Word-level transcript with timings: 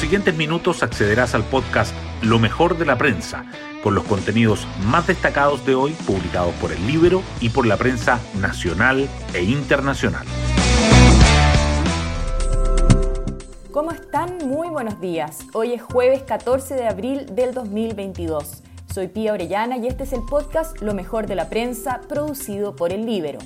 siguientes 0.00 0.34
minutos 0.34 0.82
accederás 0.82 1.34
al 1.34 1.44
podcast 1.44 1.94
Lo 2.22 2.38
mejor 2.38 2.78
de 2.78 2.86
la 2.86 2.96
prensa, 2.96 3.44
con 3.82 3.94
los 3.94 4.04
contenidos 4.04 4.66
más 4.86 5.06
destacados 5.06 5.66
de 5.66 5.74
hoy 5.74 5.92
publicados 6.06 6.54
por 6.54 6.72
el 6.72 6.86
libro 6.86 7.22
y 7.38 7.50
por 7.50 7.66
la 7.66 7.76
prensa 7.76 8.18
nacional 8.40 9.06
e 9.34 9.42
internacional. 9.42 10.26
¿Cómo 13.70 13.92
están? 13.92 14.38
Muy 14.46 14.68
buenos 14.68 15.02
días. 15.02 15.40
Hoy 15.52 15.74
es 15.74 15.82
jueves 15.82 16.22
14 16.22 16.76
de 16.76 16.88
abril 16.88 17.26
del 17.34 17.52
2022. 17.52 18.62
Soy 18.94 19.08
Pía 19.08 19.34
Orellana 19.34 19.76
y 19.76 19.86
este 19.86 20.04
es 20.04 20.14
el 20.14 20.22
podcast 20.22 20.80
Lo 20.80 20.94
mejor 20.94 21.26
de 21.26 21.34
la 21.34 21.50
prensa 21.50 22.00
producido 22.08 22.74
por 22.74 22.90
el 22.90 23.04
Libero. 23.04 23.40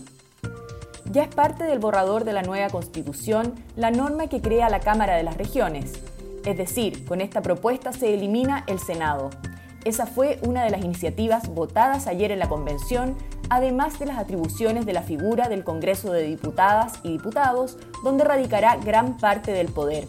Ya 1.10 1.24
es 1.24 1.34
parte 1.34 1.64
del 1.64 1.80
borrador 1.80 2.24
de 2.24 2.32
la 2.32 2.42
nueva 2.42 2.70
constitución 2.70 3.54
la 3.74 3.90
norma 3.90 4.28
que 4.28 4.40
crea 4.40 4.70
la 4.70 4.78
Cámara 4.78 5.16
de 5.16 5.24
las 5.24 5.36
Regiones. 5.36 6.13
Es 6.44 6.58
decir, 6.58 7.04
con 7.06 7.20
esta 7.20 7.40
propuesta 7.40 7.92
se 7.92 8.12
elimina 8.12 8.64
el 8.66 8.78
Senado. 8.78 9.30
Esa 9.84 10.06
fue 10.06 10.38
una 10.42 10.64
de 10.64 10.70
las 10.70 10.84
iniciativas 10.84 11.48
votadas 11.48 12.06
ayer 12.06 12.30
en 12.32 12.38
la 12.38 12.48
convención, 12.48 13.16
además 13.50 13.98
de 13.98 14.06
las 14.06 14.18
atribuciones 14.18 14.86
de 14.86 14.92
la 14.92 15.02
figura 15.02 15.48
del 15.48 15.64
Congreso 15.64 16.12
de 16.12 16.22
Diputadas 16.22 17.00
y 17.02 17.12
Diputados, 17.12 17.78
donde 18.02 18.24
radicará 18.24 18.76
gran 18.76 19.16
parte 19.18 19.52
del 19.52 19.68
poder. 19.68 20.06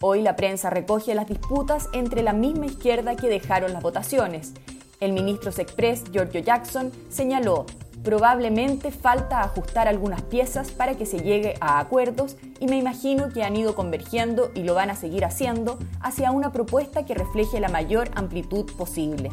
Hoy 0.00 0.22
la 0.22 0.36
prensa 0.36 0.70
recoge 0.70 1.14
las 1.16 1.28
disputas 1.28 1.88
entre 1.92 2.22
la 2.22 2.32
misma 2.32 2.66
izquierda 2.66 3.16
que 3.16 3.28
dejaron 3.28 3.72
las 3.72 3.82
votaciones. 3.82 4.54
El 5.00 5.12
ministro 5.12 5.50
Sexpress, 5.50 6.04
Giorgio 6.12 6.40
Jackson, 6.40 6.92
señaló 7.08 7.66
Probablemente 8.08 8.90
falta 8.90 9.42
ajustar 9.42 9.86
algunas 9.86 10.22
piezas 10.22 10.70
para 10.70 10.94
que 10.94 11.04
se 11.04 11.18
llegue 11.18 11.56
a 11.60 11.78
acuerdos 11.78 12.38
y 12.58 12.66
me 12.66 12.78
imagino 12.78 13.28
que 13.28 13.44
han 13.44 13.54
ido 13.54 13.74
convergiendo 13.74 14.50
y 14.54 14.62
lo 14.62 14.72
van 14.72 14.88
a 14.88 14.96
seguir 14.96 15.26
haciendo 15.26 15.78
hacia 16.00 16.30
una 16.30 16.50
propuesta 16.50 17.04
que 17.04 17.12
refleje 17.12 17.60
la 17.60 17.68
mayor 17.68 18.08
amplitud 18.14 18.64
posible. 18.78 19.30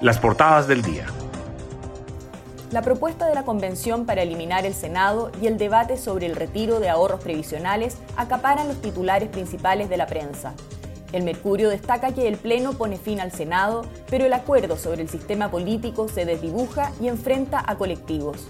Las 0.00 0.18
portadas 0.18 0.66
del 0.66 0.82
día. 0.82 1.06
La 2.72 2.82
propuesta 2.82 3.28
de 3.28 3.36
la 3.36 3.44
Convención 3.44 4.06
para 4.06 4.22
eliminar 4.22 4.66
el 4.66 4.74
Senado 4.74 5.30
y 5.40 5.46
el 5.46 5.56
debate 5.56 5.98
sobre 5.98 6.26
el 6.26 6.34
retiro 6.34 6.80
de 6.80 6.88
ahorros 6.88 7.20
previsionales 7.20 7.96
acaparan 8.16 8.66
los 8.66 8.82
titulares 8.82 9.28
principales 9.28 9.88
de 9.88 9.96
la 9.96 10.08
prensa. 10.08 10.54
El 11.12 11.24
Mercurio 11.24 11.70
destaca 11.70 12.12
que 12.12 12.28
el 12.28 12.36
Pleno 12.36 12.74
pone 12.74 12.96
fin 12.96 13.20
al 13.20 13.32
Senado, 13.32 13.82
pero 14.08 14.26
el 14.26 14.32
acuerdo 14.32 14.76
sobre 14.76 15.02
el 15.02 15.08
sistema 15.08 15.50
político 15.50 16.08
se 16.08 16.24
desdibuja 16.24 16.92
y 17.00 17.08
enfrenta 17.08 17.62
a 17.66 17.76
colectivos. 17.76 18.46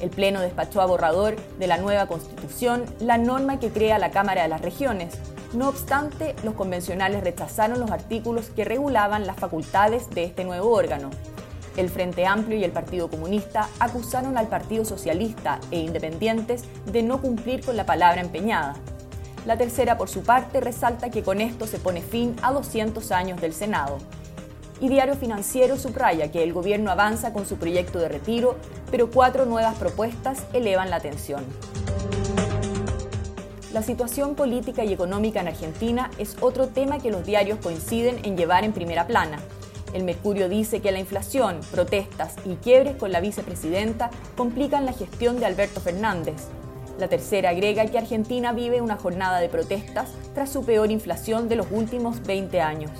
El 0.00 0.10
Pleno 0.10 0.40
despachó 0.40 0.80
a 0.80 0.86
borrador 0.86 1.36
de 1.58 1.66
la 1.66 1.78
nueva 1.78 2.06
Constitución 2.06 2.84
la 3.00 3.18
norma 3.18 3.58
que 3.58 3.70
crea 3.70 3.98
la 3.98 4.10
Cámara 4.10 4.42
de 4.42 4.48
las 4.48 4.60
Regiones. 4.60 5.14
No 5.52 5.68
obstante, 5.68 6.34
los 6.44 6.54
convencionales 6.54 7.24
rechazaron 7.24 7.80
los 7.80 7.90
artículos 7.90 8.50
que 8.50 8.64
regulaban 8.64 9.26
las 9.26 9.36
facultades 9.36 10.10
de 10.10 10.24
este 10.24 10.44
nuevo 10.44 10.70
órgano. 10.70 11.10
El 11.76 11.88
Frente 11.88 12.26
Amplio 12.26 12.58
y 12.58 12.64
el 12.64 12.70
Partido 12.70 13.08
Comunista 13.08 13.68
acusaron 13.80 14.38
al 14.38 14.46
Partido 14.46 14.84
Socialista 14.84 15.58
e 15.72 15.80
Independientes 15.80 16.64
de 16.86 17.02
no 17.02 17.20
cumplir 17.20 17.64
con 17.64 17.76
la 17.76 17.86
palabra 17.86 18.20
empeñada. 18.20 18.74
La 19.46 19.58
tercera, 19.58 19.98
por 19.98 20.08
su 20.08 20.22
parte, 20.22 20.60
resalta 20.60 21.10
que 21.10 21.22
con 21.22 21.40
esto 21.40 21.66
se 21.66 21.78
pone 21.78 22.00
fin 22.00 22.34
a 22.40 22.52
200 22.52 23.12
años 23.12 23.40
del 23.42 23.52
Senado. 23.52 23.98
Y 24.80 24.88
Diario 24.88 25.16
Financiero 25.16 25.76
subraya 25.76 26.30
que 26.30 26.42
el 26.42 26.54
gobierno 26.54 26.90
avanza 26.90 27.34
con 27.34 27.46
su 27.46 27.56
proyecto 27.56 27.98
de 27.98 28.08
retiro, 28.08 28.56
pero 28.90 29.10
cuatro 29.10 29.44
nuevas 29.44 29.76
propuestas 29.76 30.44
elevan 30.54 30.88
la 30.88 31.00
tensión. 31.00 31.44
La 33.74 33.82
situación 33.82 34.34
política 34.34 34.84
y 34.84 34.92
económica 34.92 35.40
en 35.40 35.48
Argentina 35.48 36.10
es 36.16 36.36
otro 36.40 36.68
tema 36.68 36.98
que 36.98 37.10
los 37.10 37.26
diarios 37.26 37.58
coinciden 37.58 38.20
en 38.24 38.38
llevar 38.38 38.64
en 38.64 38.72
primera 38.72 39.06
plana. 39.06 39.40
El 39.92 40.04
Mercurio 40.04 40.48
dice 40.48 40.80
que 40.80 40.90
la 40.90 41.00
inflación, 41.00 41.60
protestas 41.70 42.34
y 42.46 42.54
quiebres 42.56 42.96
con 42.96 43.12
la 43.12 43.20
vicepresidenta 43.20 44.10
complican 44.36 44.86
la 44.86 44.92
gestión 44.92 45.38
de 45.38 45.46
Alberto 45.46 45.80
Fernández, 45.80 46.48
la 46.98 47.08
tercera 47.08 47.50
agrega 47.50 47.86
que 47.86 47.98
Argentina 47.98 48.52
vive 48.52 48.80
una 48.80 48.96
jornada 48.96 49.40
de 49.40 49.48
protestas 49.48 50.10
tras 50.34 50.50
su 50.50 50.64
peor 50.64 50.90
inflación 50.90 51.48
de 51.48 51.56
los 51.56 51.66
últimos 51.70 52.22
20 52.22 52.60
años. 52.60 52.90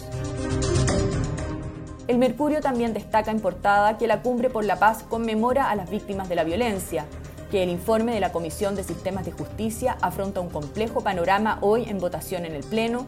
El 2.07 2.19
Mercurio 2.19 2.61
también 2.61 2.93
destaca 2.93 3.31
en 3.31 3.41
portada 3.41 3.97
que 3.97 4.07
la 4.07 4.21
Cumbre 4.21 4.51
por 4.51 4.65
la 4.65 4.79
Paz 4.79 5.05
conmemora 5.05 5.71
a 5.71 5.77
las 5.77 5.89
víctimas 5.89 6.29
de 6.29 6.35
la 6.35 6.45
violencia, 6.45 7.07
que 7.51 7.63
el 7.63 7.71
informe 7.71 8.13
de 8.13 8.21
la 8.21 8.33
Comisión 8.33 8.75
de 8.75 8.85
Sistemas 8.85 9.25
de 9.25 9.33
Justicia 9.33 9.97
afronta 10.03 10.41
un 10.41 10.51
complejo 10.51 11.01
panorama 11.01 11.59
hoy 11.63 11.85
en 11.89 11.99
votación 11.99 12.45
en 12.45 12.55
el 12.55 12.65
Pleno 12.65 13.07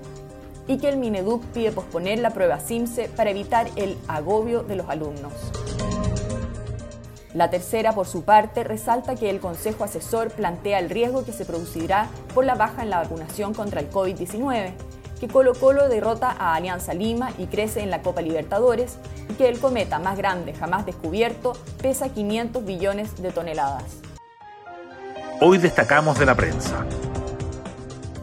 y 0.66 0.78
que 0.78 0.88
el 0.88 0.96
Mineduc 0.96 1.44
pide 1.46 1.72
posponer 1.72 2.20
la 2.20 2.30
prueba 2.30 2.58
CIMSE 2.58 3.08
para 3.08 3.30
evitar 3.30 3.68
el 3.76 3.96
agobio 4.08 4.62
de 4.62 4.76
los 4.76 4.88
alumnos. 4.88 5.32
La 7.36 7.50
tercera, 7.50 7.92
por 7.92 8.06
su 8.06 8.22
parte, 8.24 8.64
resalta 8.64 9.14
que 9.14 9.28
el 9.28 9.40
Consejo 9.40 9.84
Asesor 9.84 10.30
plantea 10.30 10.78
el 10.78 10.88
riesgo 10.88 11.22
que 11.22 11.34
se 11.34 11.44
producirá 11.44 12.08
por 12.34 12.46
la 12.46 12.54
baja 12.54 12.82
en 12.82 12.88
la 12.88 13.02
vacunación 13.02 13.52
contra 13.52 13.78
el 13.82 13.90
COVID-19, 13.90 14.72
que 15.20 15.28
Colo 15.28 15.52
Colo 15.52 15.86
derrota 15.90 16.30
a 16.30 16.54
Alianza 16.54 16.94
Lima 16.94 17.32
y 17.36 17.44
crece 17.44 17.82
en 17.82 17.90
la 17.90 18.00
Copa 18.00 18.22
Libertadores, 18.22 18.96
y 19.28 19.34
que 19.34 19.50
el 19.50 19.60
cometa 19.60 19.98
más 19.98 20.16
grande 20.16 20.54
jamás 20.54 20.86
descubierto 20.86 21.52
pesa 21.82 22.08
500 22.08 22.64
billones 22.64 23.20
de 23.20 23.30
toneladas. 23.30 23.98
Hoy 25.38 25.58
destacamos 25.58 26.18
de 26.18 26.24
la 26.24 26.34
prensa. 26.36 26.86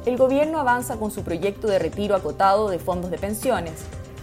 El 0.08 0.18
gobierno 0.18 0.60
avanza 0.60 0.96
con 0.98 1.12
su 1.12 1.22
proyecto 1.22 1.68
de 1.68 1.78
retiro 1.78 2.16
acotado 2.16 2.68
de 2.68 2.80
fondos 2.80 3.12
de 3.12 3.20
pensiones, 3.20 3.76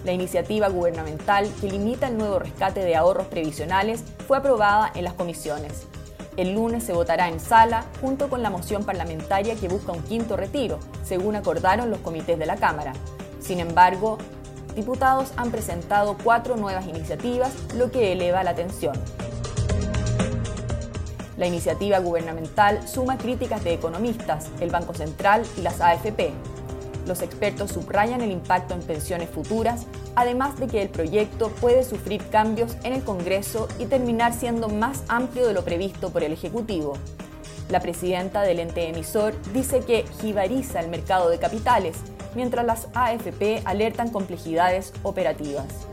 la 0.04 0.12
iniciativa 0.12 0.68
gubernamental 0.68 1.48
que 1.60 1.70
limita 1.70 2.08
el 2.08 2.16
nuevo 2.16 2.38
rescate 2.38 2.80
de 2.80 2.96
ahorros 2.96 3.26
previsionales 3.26 4.02
fue 4.26 4.38
aprobada 4.38 4.90
en 4.94 5.04
las 5.04 5.14
comisiones. 5.14 5.86
El 6.36 6.54
lunes 6.54 6.84
se 6.84 6.92
votará 6.92 7.28
en 7.28 7.40
sala 7.40 7.84
junto 8.00 8.30
con 8.30 8.42
la 8.42 8.50
moción 8.50 8.84
parlamentaria 8.84 9.56
que 9.56 9.68
busca 9.68 9.92
un 9.92 10.02
quinto 10.02 10.36
retiro, 10.36 10.78
según 11.04 11.36
acordaron 11.36 11.90
los 11.90 11.98
comités 12.00 12.38
de 12.38 12.46
la 12.46 12.56
Cámara. 12.56 12.92
Sin 13.40 13.60
embargo, 13.60 14.16
diputados 14.74 15.32
han 15.36 15.50
presentado 15.50 16.16
cuatro 16.22 16.56
nuevas 16.56 16.86
iniciativas, 16.86 17.52
lo 17.74 17.90
que 17.90 18.12
eleva 18.12 18.42
la 18.44 18.54
tensión. 18.54 18.94
La 21.36 21.46
iniciativa 21.46 21.98
gubernamental 21.98 22.86
suma 22.86 23.18
críticas 23.18 23.64
de 23.64 23.74
economistas, 23.74 24.48
el 24.60 24.70
Banco 24.70 24.94
Central 24.94 25.42
y 25.56 25.62
las 25.62 25.80
AFP, 25.80 26.32
los 27.06 27.22
expertos 27.22 27.72
subrayan 27.72 28.20
el 28.20 28.30
impacto 28.30 28.74
en 28.74 28.82
pensiones 28.82 29.30
futuras, 29.30 29.86
además 30.14 30.58
de 30.58 30.66
que 30.66 30.82
el 30.82 30.88
proyecto 30.88 31.48
puede 31.60 31.84
sufrir 31.84 32.22
cambios 32.28 32.76
en 32.84 32.92
el 32.92 33.04
Congreso 33.04 33.68
y 33.78 33.86
terminar 33.86 34.32
siendo 34.32 34.68
más 34.68 35.02
amplio 35.08 35.46
de 35.46 35.54
lo 35.54 35.64
previsto 35.64 36.10
por 36.10 36.22
el 36.22 36.32
Ejecutivo. 36.32 36.94
La 37.68 37.80
presidenta 37.80 38.42
del 38.42 38.58
ente 38.58 38.88
emisor 38.88 39.34
dice 39.52 39.80
que 39.80 40.04
jibariza 40.20 40.80
el 40.80 40.88
mercado 40.88 41.30
de 41.30 41.38
capitales, 41.38 41.96
mientras 42.34 42.66
las 42.66 42.88
AFP 42.94 43.62
alertan 43.64 44.10
complejidades 44.10 44.92
operativas. 45.02 45.89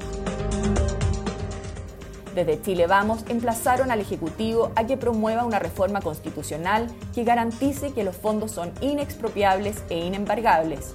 Desde 2.38 2.62
Chile 2.62 2.86
Vamos 2.86 3.26
emplazaron 3.30 3.90
al 3.90 4.00
Ejecutivo 4.00 4.72
a 4.76 4.86
que 4.86 4.96
promueva 4.96 5.44
una 5.44 5.58
reforma 5.58 6.02
constitucional 6.02 6.86
que 7.16 7.24
garantice 7.24 7.94
que 7.94 8.04
los 8.04 8.16
fondos 8.16 8.52
son 8.52 8.72
inexpropiables 8.80 9.78
e 9.90 9.98
inembargables. 9.98 10.94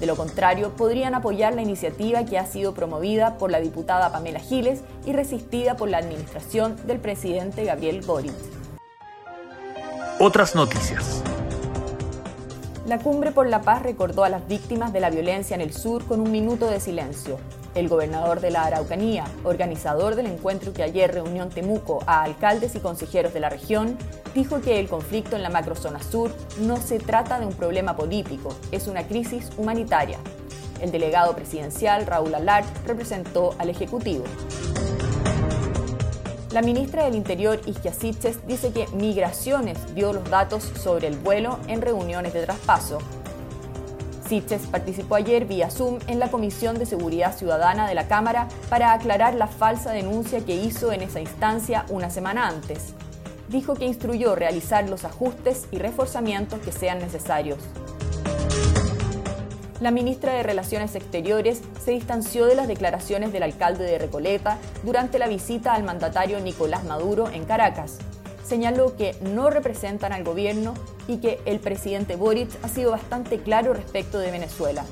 De 0.00 0.06
lo 0.06 0.16
contrario, 0.16 0.70
podrían 0.78 1.14
apoyar 1.14 1.52
la 1.52 1.60
iniciativa 1.60 2.24
que 2.24 2.38
ha 2.38 2.46
sido 2.46 2.72
promovida 2.72 3.36
por 3.36 3.50
la 3.50 3.60
diputada 3.60 4.10
Pamela 4.10 4.40
Giles 4.40 4.80
y 5.04 5.12
resistida 5.12 5.76
por 5.76 5.90
la 5.90 5.98
administración 5.98 6.74
del 6.86 7.00
presidente 7.00 7.64
Gabriel 7.64 8.00
Boric. 8.00 8.32
Otras 10.18 10.54
noticias. 10.54 11.22
La 12.88 12.98
Cumbre 13.00 13.32
por 13.32 13.46
la 13.46 13.60
Paz 13.60 13.82
recordó 13.82 14.24
a 14.24 14.30
las 14.30 14.48
víctimas 14.48 14.94
de 14.94 15.00
la 15.00 15.10
violencia 15.10 15.54
en 15.54 15.60
el 15.60 15.74
sur 15.74 16.06
con 16.06 16.20
un 16.20 16.32
minuto 16.32 16.70
de 16.70 16.80
silencio. 16.80 17.38
El 17.74 17.86
gobernador 17.86 18.40
de 18.40 18.50
la 18.50 18.62
Araucanía, 18.62 19.26
organizador 19.44 20.14
del 20.14 20.24
encuentro 20.24 20.72
que 20.72 20.82
ayer 20.82 21.12
reunió 21.12 21.46
Temuco 21.48 22.02
a 22.06 22.22
alcaldes 22.22 22.74
y 22.76 22.80
consejeros 22.80 23.34
de 23.34 23.40
la 23.40 23.50
región, 23.50 23.98
dijo 24.34 24.62
que 24.62 24.80
el 24.80 24.88
conflicto 24.88 25.36
en 25.36 25.42
la 25.42 25.50
macrozona 25.50 26.02
sur 26.02 26.30
no 26.62 26.78
se 26.78 26.98
trata 26.98 27.38
de 27.38 27.44
un 27.44 27.52
problema 27.52 27.94
político, 27.94 28.56
es 28.72 28.88
una 28.88 29.06
crisis 29.06 29.50
humanitaria. 29.58 30.16
El 30.80 30.90
delegado 30.90 31.36
presidencial, 31.36 32.06
Raúl 32.06 32.34
Alart, 32.34 32.66
representó 32.86 33.54
al 33.58 33.68
Ejecutivo. 33.68 34.24
La 36.58 36.62
ministra 36.62 37.04
del 37.04 37.14
Interior, 37.14 37.60
Isquia 37.66 37.94
Siches, 37.94 38.44
dice 38.48 38.72
que 38.72 38.88
Migraciones 38.88 39.94
dio 39.94 40.12
los 40.12 40.28
datos 40.28 40.64
sobre 40.64 41.06
el 41.06 41.16
vuelo 41.16 41.60
en 41.68 41.80
reuniones 41.80 42.34
de 42.34 42.42
traspaso. 42.42 42.98
Siches 44.28 44.66
participó 44.66 45.14
ayer 45.14 45.44
vía 45.44 45.70
Zoom 45.70 46.00
en 46.08 46.18
la 46.18 46.32
Comisión 46.32 46.76
de 46.76 46.84
Seguridad 46.84 47.36
Ciudadana 47.36 47.86
de 47.86 47.94
la 47.94 48.08
Cámara 48.08 48.48
para 48.68 48.92
aclarar 48.92 49.36
la 49.36 49.46
falsa 49.46 49.92
denuncia 49.92 50.44
que 50.44 50.56
hizo 50.56 50.90
en 50.90 51.02
esa 51.02 51.20
instancia 51.20 51.86
una 51.90 52.10
semana 52.10 52.48
antes. 52.48 52.92
Dijo 53.48 53.74
que 53.74 53.86
instruyó 53.86 54.34
realizar 54.34 54.90
los 54.90 55.04
ajustes 55.04 55.68
y 55.70 55.78
reforzamientos 55.78 56.58
que 56.58 56.72
sean 56.72 56.98
necesarios. 56.98 57.60
La 59.80 59.92
ministra 59.92 60.32
de 60.32 60.42
Relaciones 60.42 60.96
Exteriores 60.96 61.62
se 61.84 61.92
distanció 61.92 62.46
de 62.46 62.56
las 62.56 62.66
declaraciones 62.66 63.32
del 63.32 63.44
alcalde 63.44 63.84
de 63.84 63.98
Recoleta 63.98 64.58
durante 64.82 65.20
la 65.20 65.28
visita 65.28 65.72
al 65.72 65.84
mandatario 65.84 66.40
Nicolás 66.40 66.82
Maduro 66.82 67.30
en 67.30 67.44
Caracas. 67.44 67.98
Señaló 68.44 68.96
que 68.96 69.14
no 69.20 69.50
representan 69.50 70.12
al 70.12 70.24
gobierno 70.24 70.74
y 71.06 71.18
que 71.18 71.38
el 71.44 71.60
presidente 71.60 72.16
Boric 72.16 72.50
ha 72.64 72.68
sido 72.68 72.90
bastante 72.90 73.38
claro 73.38 73.72
respecto 73.72 74.18
de 74.18 74.32
Venezuela. 74.32 74.84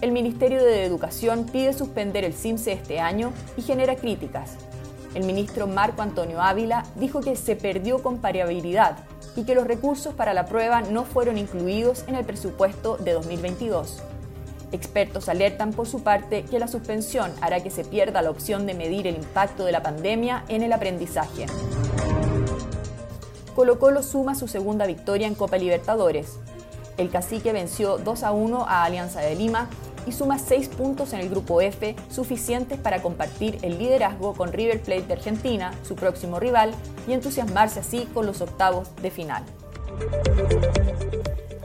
El 0.00 0.10
Ministerio 0.10 0.64
de 0.64 0.84
Educación 0.84 1.46
pide 1.46 1.72
suspender 1.72 2.24
el 2.24 2.34
CIMSE 2.34 2.72
este 2.72 2.98
año 2.98 3.32
y 3.56 3.62
genera 3.62 3.94
críticas. 3.94 4.56
El 5.14 5.24
ministro 5.24 5.66
Marco 5.66 6.02
Antonio 6.02 6.40
Ávila 6.40 6.84
dijo 6.94 7.20
que 7.20 7.34
se 7.34 7.56
perdió 7.56 8.00
comparabilidad 8.00 8.98
y 9.34 9.44
que 9.44 9.56
los 9.56 9.66
recursos 9.66 10.14
para 10.14 10.34
la 10.34 10.46
prueba 10.46 10.82
no 10.82 11.04
fueron 11.04 11.36
incluidos 11.36 12.04
en 12.06 12.14
el 12.14 12.24
presupuesto 12.24 12.96
de 12.96 13.14
2022. 13.14 14.02
Expertos 14.70 15.28
alertan 15.28 15.72
por 15.72 15.88
su 15.88 16.04
parte 16.04 16.44
que 16.44 16.60
la 16.60 16.68
suspensión 16.68 17.32
hará 17.40 17.60
que 17.60 17.70
se 17.70 17.84
pierda 17.84 18.22
la 18.22 18.30
opción 18.30 18.66
de 18.66 18.74
medir 18.74 19.08
el 19.08 19.16
impacto 19.16 19.64
de 19.64 19.72
la 19.72 19.82
pandemia 19.82 20.44
en 20.46 20.62
el 20.62 20.72
aprendizaje. 20.72 21.46
Colo 23.56 23.80
Colo 23.80 24.04
suma 24.04 24.36
su 24.36 24.46
segunda 24.46 24.86
victoria 24.86 25.26
en 25.26 25.34
Copa 25.34 25.58
Libertadores. 25.58 26.38
El 26.98 27.10
cacique 27.10 27.52
venció 27.52 27.98
2 27.98 28.22
a 28.22 28.30
1 28.30 28.64
a 28.68 28.84
Alianza 28.84 29.20
de 29.20 29.34
Lima 29.34 29.68
y 30.06 30.12
suma 30.12 30.38
6 30.38 30.68
puntos 30.68 31.12
en 31.12 31.20
el 31.20 31.28
grupo 31.28 31.60
F, 31.60 31.96
suficientes 32.10 32.78
para 32.78 33.02
compartir 33.02 33.58
el 33.62 33.78
liderazgo 33.78 34.34
con 34.34 34.52
River 34.52 34.80
Plate 34.80 35.02
de 35.02 35.14
Argentina, 35.14 35.72
su 35.82 35.96
próximo 35.96 36.40
rival, 36.40 36.72
y 37.06 37.12
entusiasmarse 37.12 37.80
así 37.80 38.08
con 38.12 38.26
los 38.26 38.40
octavos 38.40 38.94
de 39.02 39.10
final. 39.10 39.42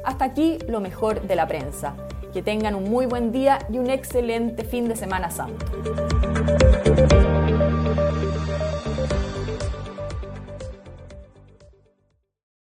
Hasta 0.04 0.26
aquí 0.26 0.60
lo 0.68 0.82
mejor 0.82 1.22
de 1.22 1.36
la 1.36 1.48
prensa. 1.48 1.96
Que 2.34 2.44
tengan 2.44 2.76
un 2.76 2.90
muy 2.90 3.06
buen 3.06 3.32
día 3.32 3.60
y 3.72 3.80
un 3.80 3.90
excelente 3.90 4.64
fin 4.64 4.88
de 4.88 4.96
Semana 4.96 5.32
Santo. 5.32 5.66